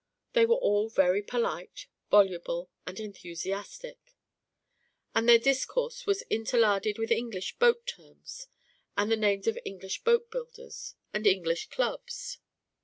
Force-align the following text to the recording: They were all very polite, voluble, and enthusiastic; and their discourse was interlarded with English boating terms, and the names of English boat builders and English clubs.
They 0.33 0.47
were 0.47 0.55
all 0.55 0.89
very 0.89 1.21
polite, 1.21 1.85
voluble, 2.09 2.71
and 2.87 2.99
enthusiastic; 2.99 3.99
and 5.13 5.29
their 5.29 5.37
discourse 5.37 6.07
was 6.07 6.23
interlarded 6.23 6.97
with 6.97 7.11
English 7.11 7.57
boating 7.59 8.07
terms, 8.15 8.47
and 8.97 9.11
the 9.11 9.15
names 9.15 9.45
of 9.45 9.59
English 9.63 10.03
boat 10.03 10.31
builders 10.31 10.95
and 11.13 11.27
English 11.27 11.69
clubs. 11.69 12.39